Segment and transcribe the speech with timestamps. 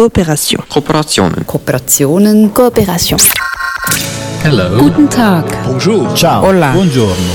[0.00, 0.64] coopération.
[0.66, 1.44] Kooperationen.
[1.44, 2.50] Kooperationen.
[2.54, 3.18] Coopération.
[4.42, 4.78] Hello.
[4.78, 5.44] Guten Tag.
[5.66, 6.14] Bonjour.
[6.14, 6.42] Ciao.
[6.42, 6.72] Hola.
[6.72, 7.34] Buongiorno.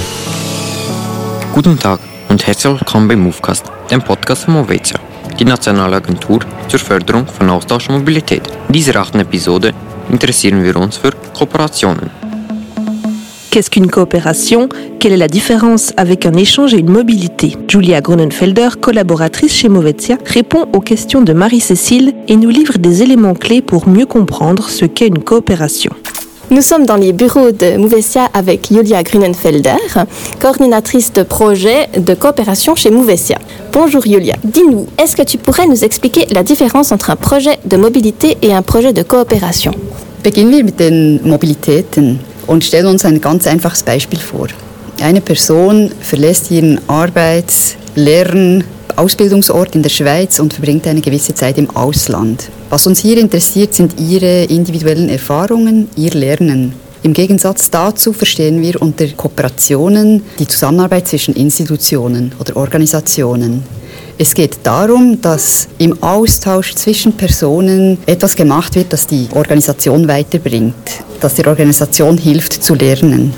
[1.54, 2.00] Guten Tag
[2.30, 5.00] und herzlich willkommen bei Movecast, dem Podcast von Movetia,
[5.38, 8.42] die nationale Agentur zur Förderung von Austausch und Mobilität.
[8.68, 9.72] In dieser achten Episode
[10.10, 12.10] interessieren wir uns für Kooperationen.
[13.56, 14.68] Qu'est-ce qu'une coopération?
[15.00, 17.56] Quelle est la différence avec un échange et une mobilité?
[17.70, 23.34] Julia Grunenfelder, collaboratrice chez Movetia, répond aux questions de Marie-Cécile et nous livre des éléments
[23.34, 25.94] clés pour mieux comprendre ce qu'est une coopération.
[26.52, 29.78] Nous sommes dans les bureaux de Mouvesia avec Julia Grunenfelder,
[30.42, 33.38] coordinatrice de projet de coopération chez Mouvesia.
[33.72, 34.36] Bonjour Julia.
[34.44, 38.54] Dis-nous, est-ce que tu pourrais nous expliquer la différence entre un projet de mobilité et
[38.54, 39.72] un projet de coopération?
[42.48, 44.48] Und stellen uns ein ganz einfaches Beispiel vor.
[45.02, 48.64] Eine Person verlässt ihren Arbeits-, Lern-,
[48.96, 52.50] Ausbildungsort in der Schweiz und verbringt eine gewisse Zeit im Ausland.
[52.70, 56.74] Was uns hier interessiert, sind ihre individuellen Erfahrungen, ihr Lernen.
[57.04, 63.64] Im Gegensatz dazu verstehen wir unter Kooperationen die Zusammenarbeit zwischen Institutionen oder Organisationen.
[64.18, 70.74] Es geht darum, dass im Austausch zwischen Personen etwas gemacht wird, das die Organisation weiterbringt,
[71.20, 73.34] das der Organisation hilft zu lernen.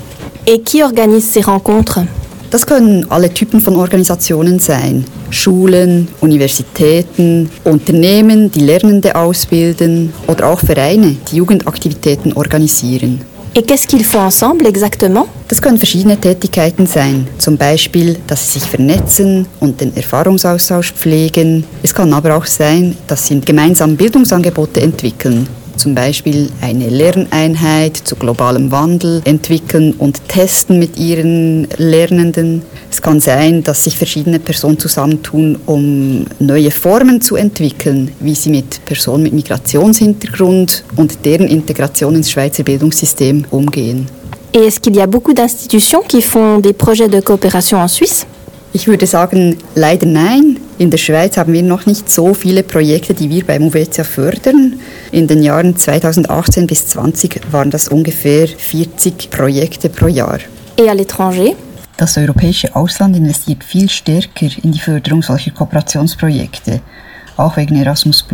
[0.46, 2.06] Et qui organise ces rencontres
[2.50, 5.04] Das können alle Typen von Organisationen sein.
[5.28, 13.20] Schulen, Universitäten, Unternehmen, die Lernende ausbilden oder auch Vereine, die Jugendaktivitäten organisieren.
[13.54, 18.60] Et qu'est-ce qu'ils font ensemble exactement Das können verschiedene Tätigkeiten sein, zum Beispiel, dass sie
[18.60, 21.64] sich vernetzen und den Erfahrungsaustausch pflegen.
[21.82, 28.16] Es kann aber auch sein, dass sie gemeinsam Bildungsangebote entwickeln, zum Beispiel eine Lerneinheit zu
[28.16, 32.62] globalem Wandel entwickeln und testen mit ihren Lernenden.
[32.90, 38.50] Es kann sein, dass sich verschiedene Personen zusammentun, um neue Formen zu entwickeln, wie sie
[38.50, 44.06] mit Personen mit Migrationshintergrund und deren Integration ins Schweizer Bildungssystem umgehen.
[44.54, 48.26] Et est-ce qu'il y a beaucoup d'institutions qui font des projets de coopération en Suisse
[48.72, 50.58] Ich würde sagen, leider nein.
[50.78, 54.78] In der Schweiz haben wir noch nicht so viele Projekte, die wir bei Movetia fördern.
[55.10, 60.38] In den Jahren 2018 bis 2020 waren das ungefähr 40 Projekte pro Jahr.
[60.76, 61.56] Et à l'étranger
[61.96, 66.80] Das europäische Ausland investiert viel stärker in die Förderung solcher Kooperationsprojekte,
[67.36, 68.24] auch wegen Erasmus+.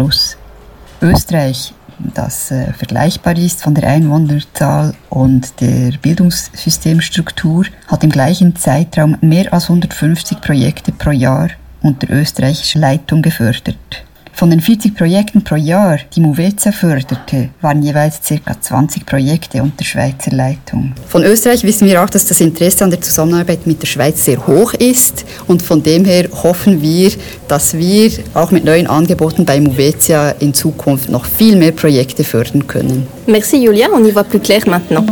[1.01, 9.17] Österreich, das äh, vergleichbar ist von der Einwohnerzahl und der Bildungssystemstruktur, hat im gleichen Zeitraum
[9.23, 11.49] mehr als 150 Projekte pro Jahr
[11.85, 14.05] unter österreichischer Leitung gefördert.
[14.37, 18.61] Von den 40 Projekten pro Jahr, die Movetia förderte, waren jeweils ca.
[18.61, 20.93] 20 Projekte unter Schweizer Leitung.
[21.07, 24.45] Von Österreich wissen wir auch, dass das Interesse an der Zusammenarbeit mit der Schweiz sehr
[24.45, 27.13] hoch ist und von dem her hoffen wir,
[27.47, 32.67] dass wir auch mit neuen Angeboten bei Movetia in Zukunft noch viel mehr Projekte fördern
[32.67, 33.07] können.
[33.29, 35.09] Merci Julia, on y voit plus clair maintenant.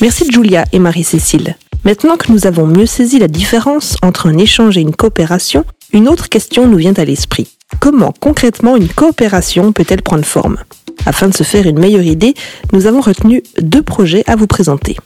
[0.00, 1.54] Merci Julia et Marie-Cécile.
[1.84, 6.08] Maintenant que nous avons mieux saisi la différence entre un échange et une coopération, une
[6.08, 7.48] autre question nous vient à l'esprit.
[7.80, 10.58] Comment concrètement une coopération peut-elle prendre forme?
[11.06, 12.34] Afin de se faire une meilleure idée,
[12.72, 14.96] nous avons retenu deux projets à vous présenter.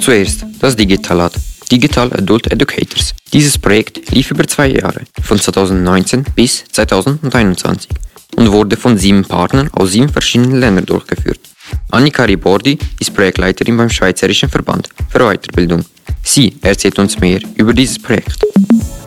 [0.00, 1.30] Zuerst das Digitalat,
[1.70, 3.14] Digital Adult Educators.
[3.32, 7.90] Dieses Projekt lief über zwei Jahre, von 2019 bis 2021
[8.36, 11.38] und wurde von sieben Partnern aus sieben verschiedenen Ländern durchgeführt.
[11.90, 15.84] Annika Ribordi ist Projektleiterin beim Schweizerischen Verband für Weiterbildung.
[16.22, 18.44] Sie erzählt uns mehr über dieses Projekt.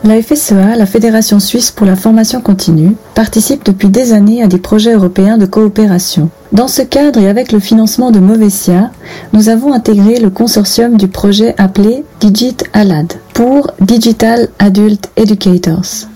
[0.04, 4.58] La FSEA, la Fédération suisse pour la formation continue, participe depuis des années à des
[4.58, 6.28] projets européens de coopération.
[6.50, 8.90] Dans ce cadre et avec le financement de Movesia,
[9.32, 16.08] nous avons intégré le consortium du projet appelé Digit Alad pour Digital Adult Educators.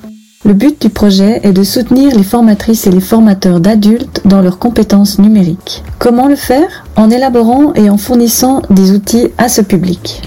[0.45, 4.59] Le but du projet est de soutenir les formatrices et les formateurs d'adultes dans leurs
[4.59, 5.83] compétences numériques.
[5.99, 6.85] Comment le faire?
[6.95, 10.23] En élaborant et en fournissant des outils à ce public.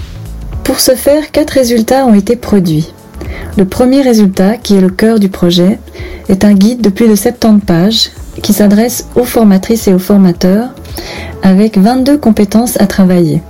[0.64, 2.92] Pour ce faire, quatre résultats ont été produits.
[3.56, 5.78] Le premier résultat, qui est le cœur du projet,
[6.28, 8.10] est un guide de plus de 70 pages
[8.42, 10.70] qui s'adresse aux formatrices et aux formateurs
[11.42, 13.42] avec 22 compétences à travailler.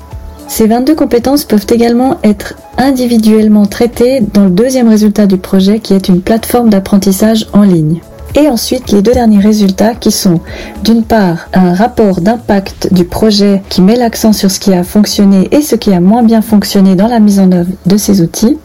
[0.51, 5.95] Ces 22 compétences peuvent également être individuellement traitées dans le deuxième résultat du projet qui
[5.95, 8.01] est une plateforme d'apprentissage en ligne.
[8.35, 10.41] Et ensuite les deux derniers résultats qui sont
[10.83, 15.49] d'une part un rapport d'impact du projet qui met l'accent sur ce qui a fonctionné
[15.53, 18.59] et ce qui a moins bien fonctionné dans la mise en œuvre de ces outils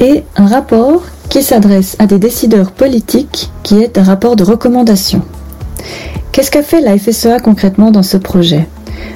[0.00, 5.22] et un rapport qui s'adresse à des décideurs politiques qui est un rapport de recommandation.
[6.32, 8.66] Qu'est-ce qu'a fait la FSEA concrètement dans ce projet?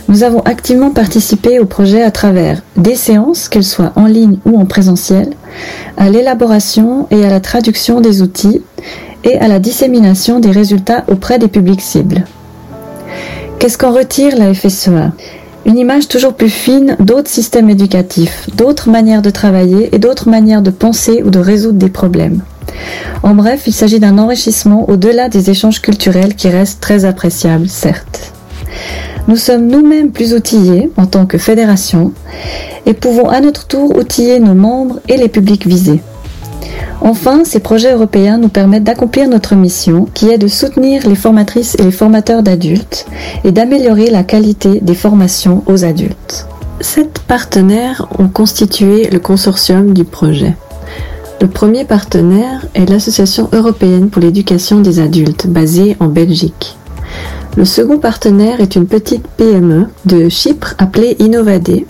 [0.09, 4.59] Nous avons activement participé au projet à travers des séances, qu'elles soient en ligne ou
[4.59, 5.31] en présentiel,
[5.97, 8.63] à l'élaboration et à la traduction des outils
[9.25, 12.25] et à la dissémination des résultats auprès des publics cibles.
[13.59, 15.13] Qu'est-ce qu'en retire la FSEA
[15.65, 20.63] Une image toujours plus fine d'autres systèmes éducatifs, d'autres manières de travailler et d'autres manières
[20.63, 22.43] de penser ou de résoudre des problèmes.
[23.23, 28.35] En bref, il s'agit d'un enrichissement au-delà des échanges culturels qui restent très appréciables, certes.
[29.27, 32.13] Nous sommes nous-mêmes plus outillés en tant que fédération
[32.87, 36.03] et pouvons à notre tour outiller nos membres et les publics visés.
[37.01, 41.75] Enfin, ces projets européens nous permettent d'accomplir notre mission qui est de soutenir les formatrices
[41.79, 43.07] et les formateurs d'adultes
[43.45, 46.47] et d'améliorer la qualité des formations aux adultes.
[46.81, 50.55] Sept partenaires ont constitué le consortium du projet.
[51.41, 56.77] Le premier partenaire est l'Association européenne pour l'éducation des adultes, basée en Belgique.
[57.57, 61.83] Le second partenaire est une petite PME de Chypre appelée Innovade.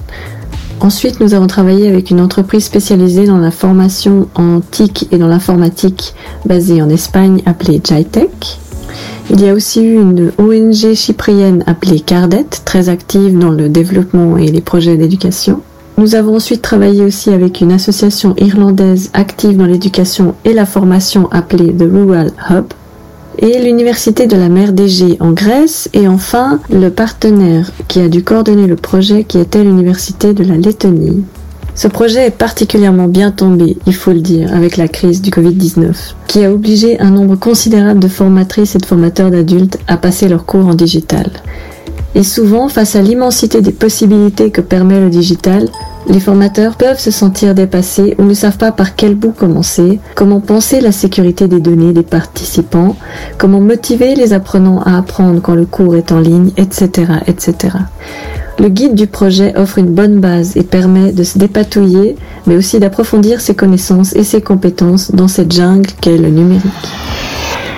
[0.80, 5.26] Ensuite, nous avons travaillé avec une entreprise spécialisée dans la formation en TIC et dans
[5.26, 6.14] l'informatique
[6.44, 8.58] basée en Espagne appelée Jitech.
[9.30, 14.36] Il y a aussi eu une ONG chyprienne appelée Cardet, très active dans le développement
[14.36, 15.62] et les projets d'éducation.
[15.96, 21.30] Nous avons ensuite travaillé aussi avec une association irlandaise active dans l'éducation et la formation
[21.30, 22.66] appelée The Rural Hub
[23.44, 28.24] et l'université de la mer d'Égée en Grèce et enfin le partenaire qui a dû
[28.24, 31.22] coordonner le projet qui était l'université de la Lettonie.
[31.74, 36.14] Ce projet est particulièrement bien tombé, il faut le dire, avec la crise du Covid-19,
[36.26, 40.46] qui a obligé un nombre considérable de formatrices et de formateurs d'adultes à passer leurs
[40.46, 41.30] cours en digital.
[42.14, 45.68] Et souvent, face à l'immensité des possibilités que permet le digital,
[46.08, 50.40] les formateurs peuvent se sentir dépassés ou ne savent pas par quel bout commencer, comment
[50.40, 52.96] penser la sécurité des données des participants,
[53.38, 57.78] comment motiver les apprenants à apprendre quand le cours est en ligne, etc., etc.
[58.58, 62.16] Le guide du projet offre une bonne base et permet de se dépatouiller,
[62.46, 66.62] mais aussi d'approfondir ses connaissances et ses compétences dans cette jungle qu'est le numérique.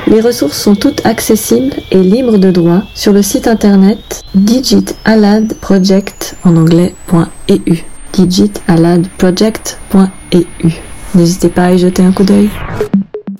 [0.09, 6.57] Les ressources sont toutes accessibles et libres de droit sur le site internet digitaladproject en
[6.57, 7.79] anglais.eu.
[8.13, 10.73] digitaladproject.eu.
[11.15, 12.49] N'hésitez pas à y jeter un coup d'œil.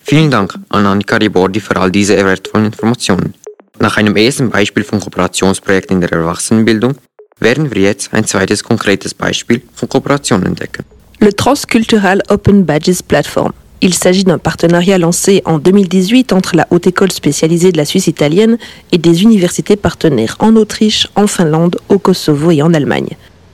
[0.09, 3.33] Vielen Dank an Annika Ribordi für all diese wertvollen Informationen.
[3.79, 6.97] Nach einem ersten Beispiel von Kooperationsprojekten in der Erwachsenenbildung
[7.39, 10.85] werden wir jetzt ein zweites konkretes Beispiel von Kooperation entdecken.
[11.21, 13.53] Le Transcultural Open Badges Platform.
[13.83, 18.07] Il s'agit d'un partenariat lancé en 2018 entre la Haute École spécialisée de la Suisse
[18.07, 18.57] italienne
[18.93, 23.11] et des universités partenaires en Autriche, en Finlande, au Kosovo et en Allemagne.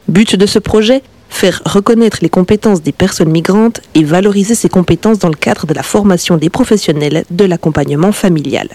[0.09, 1.03] But de ce projet
[1.33, 5.73] Faire reconnaître les compétences des personnes migrantes et valoriser ces compétences dans le cadre de
[5.73, 8.69] la formation des professionnels de l'accompagnement familial.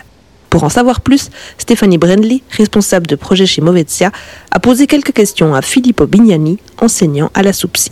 [0.50, 1.30] Pour en savoir plus,
[1.60, 4.12] Stéphanie Brendley, responsable de projet chez Movezia,
[4.50, 7.92] a posé quelques questions à Filippo Bignani, enseignant à la SUPSI.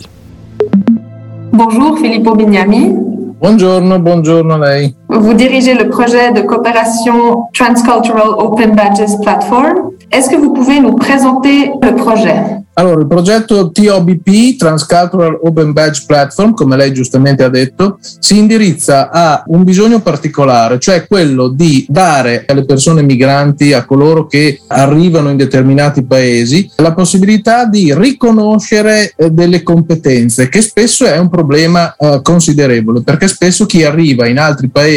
[1.52, 3.05] Bonjour Filippo Bignami.
[3.38, 4.96] Buongiorno, buongiorno a lei.
[5.08, 9.90] Vous dirigez le projet de coopération Transcultural Open Badges Platform.
[10.10, 12.42] Est-ce que vous pouvez nous présenter le projet
[12.78, 19.08] Allora, il progetto TOBP, Transcultural Open Badge Platform, come lei giustamente ha detto, si indirizza
[19.10, 25.30] a un bisogno particolare, cioè quello di dare alle persone migranti, a coloro che arrivano
[25.30, 31.96] in determinati paesi, la possibilità di riconoscere eh, delle competenze, che spesso è un problema
[31.96, 34.95] eh, considerevole, perché spesso chi arriva in altri paesi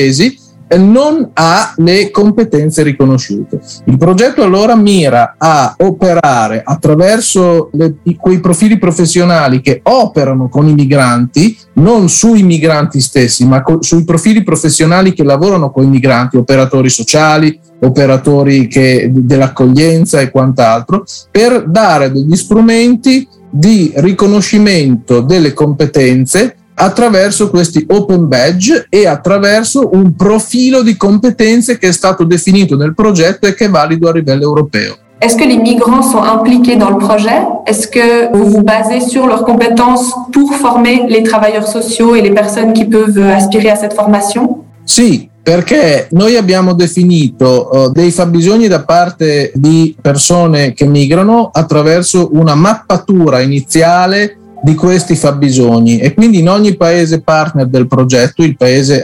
[0.77, 3.59] non ha le competenze riconosciute.
[3.85, 10.73] Il progetto allora mira a operare attraverso le, quei profili professionali che operano con i
[10.73, 16.37] migranti, non sui migranti stessi, ma co- sui profili professionali che lavorano con i migranti,
[16.37, 26.58] operatori sociali, operatori che, dell'accoglienza e quant'altro, per dare degli strumenti di riconoscimento delle competenze
[26.81, 32.93] attraverso questi open badge e attraverso un profilo di competenze che è stato definito nel
[32.93, 34.95] progetto e che è valido a livello europeo.
[35.21, 39.27] Est-ce que les migrants sont impliqués dans le projet Est-ce que vous vous basez sur
[39.27, 43.93] leurs compétences pour former les travailleurs sociaux et les personnes qui peuvent aspirer à cette
[43.93, 51.49] formation Sì, perché noi abbiamo definito uh, dei fabbisogni da parte di persone che migrano
[51.51, 58.43] attraverso una mappatura iniziale di questi fabbisogni e quindi in ogni paese partner del progetto,
[58.43, 58.55] il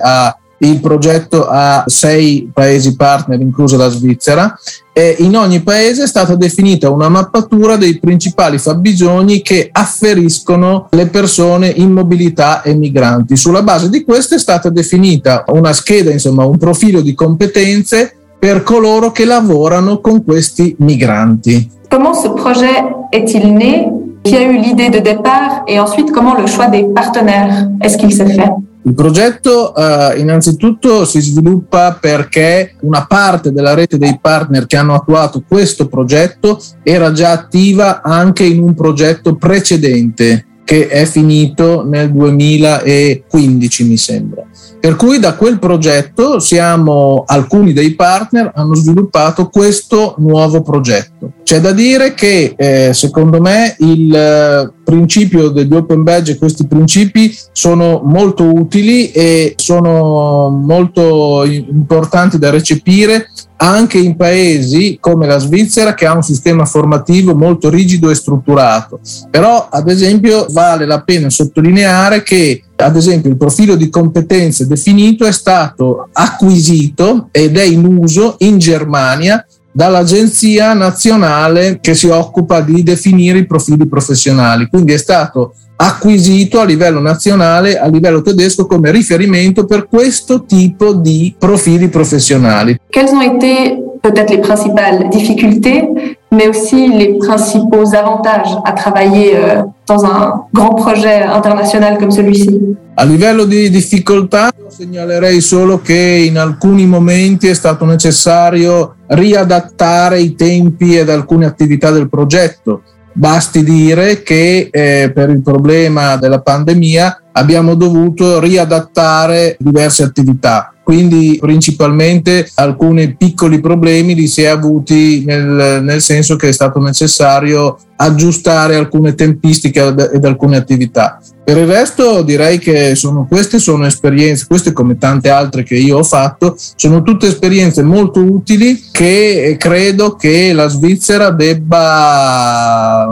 [0.01, 4.57] ha il progetto ha sei paesi partner, inclusa la Svizzera,
[4.93, 11.07] e in ogni paese è stata definita una mappatura dei principali fabbisogni che afferiscono le
[11.07, 13.35] persone in mobilità e migranti.
[13.35, 18.63] Sulla base di questo è stata definita una scheda, insomma un profilo di competenze per
[18.63, 21.71] coloro che lavorano con questi migranti.
[21.89, 26.47] Comment ce projet est-il né Qui a eu l'idée de départ et ensuite comment le
[26.47, 28.51] choix des partenaires est-ce qu'il s'est fait?
[28.87, 34.95] Il progetto eh, innanzitutto si sviluppa perché una parte della rete dei partner che hanno
[34.95, 42.11] attuato questo progetto era già attiva anche in un progetto precedente che è finito nel
[42.11, 44.43] 2015 mi sembra.
[44.79, 51.33] Per cui da quel progetto siamo, alcuni dei partner hanno sviluppato questo nuovo progetto.
[51.43, 56.67] C'è da dire che eh, secondo me il eh, principio degli open badge e questi
[56.67, 65.37] principi sono molto utili e sono molto importanti da recepire anche in paesi come la
[65.37, 68.99] Svizzera che ha un sistema formativo molto rigido e strutturato.
[69.29, 75.25] Però ad esempio vale la pena sottolineare che ad esempio il profilo di competenze definito
[75.25, 82.81] è stato acquisito ed è in uso in Germania dall'Agenzia nazionale che si occupa di
[82.81, 84.67] definire i profili professionali.
[84.67, 90.93] Quindi è stato acquisito a livello nazionale, a livello tedesco, come riferimento per questo tipo
[90.93, 92.79] di profili professionali.
[92.89, 95.83] Quelles ont été peut-être les principales difficultés,
[96.31, 102.75] mais aussi les principaux avantages à travailler euh, dans un grand projet international comme celui-ci
[102.97, 110.33] A livello di difficoltà segnalerei solo che in alcuni momenti è stato necessario riadattare i
[110.33, 112.83] tempi ed alcune attività del progetto
[113.17, 120.74] Basti dire che eh, per il problema della pandemia abbiamo dovuto riadattare diverse attività.
[120.85, 126.79] Quindi principalmente alcuni piccoli problemi li si è avuti nel, nel senso che è stato
[126.79, 129.81] necessario aggiustare alcune tempistiche
[130.13, 131.19] ed alcune attività.
[131.43, 135.97] Per il resto direi che sono, queste sono esperienze, queste come tante altre che io
[135.97, 143.07] ho fatto, sono tutte esperienze molto utili che credo che la Svizzera debba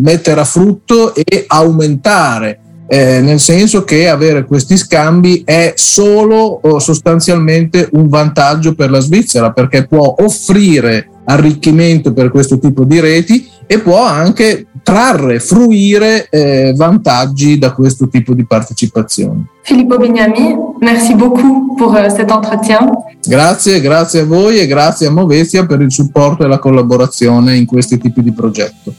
[0.00, 6.78] mettere a frutto e aumentare eh, nel senso che avere questi scambi è solo o
[6.78, 13.46] sostanzialmente un vantaggio per la Svizzera perché può offrire arricchimento per questo tipo di reti
[13.66, 19.44] e può anche trarre, fruire eh, vantaggi da questo tipo di partecipazione.
[19.60, 22.88] Filippo Bignami, merci beaucoup pour uh, cet entretien.
[23.22, 27.66] Grazie, grazie a voi e grazie a Movezia per il supporto e la collaborazione in
[27.66, 28.94] questi tipi di progetto.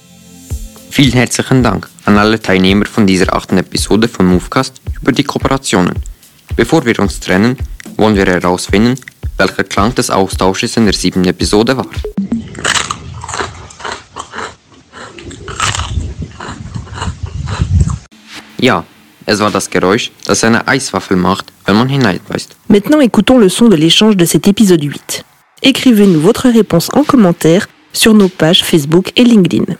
[1.00, 5.94] Vielen herzlichen Dank an alle Teilnehmer von dieser achten Episode von Movecast über die Kooperationen.
[6.58, 7.56] Bevor wir uns trennen,
[7.96, 8.96] wollen wir herausfinden,
[9.38, 11.88] welcher Klang des Austausches in der siebten Episode war.
[18.60, 18.84] Ja,
[19.25, 22.58] es war das Geräusch, das eine Eiswaffel macht, wenn man hineinbeißt.
[22.68, 25.24] Maintenant écoutons le son de l'échange de cet épisode 8.
[25.62, 29.77] Écrivez-nous votre réponse en commentaire sur nos pages Facebook et LinkedIn.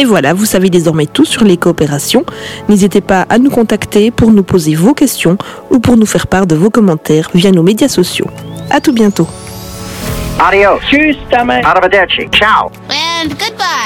[0.00, 2.24] Et voilà, vous savez désormais tout sur les coopérations.
[2.70, 5.36] N'hésitez pas à nous contacter pour nous poser vos questions
[5.70, 8.26] ou pour nous faire part de vos commentaires via nos médias sociaux.
[8.70, 9.28] À tout bientôt.
[10.38, 10.80] Adios.
[10.88, 11.16] Tschüss.
[12.32, 12.70] Ciao.
[12.88, 13.79] And goodbye.